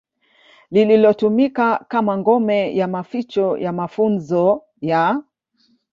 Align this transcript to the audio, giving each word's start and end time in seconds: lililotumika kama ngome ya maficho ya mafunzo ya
lililotumika 0.71 1.85
kama 1.87 2.17
ngome 2.17 2.77
ya 2.77 2.87
maficho 2.87 3.57
ya 3.57 3.73
mafunzo 3.73 4.63
ya 4.81 5.21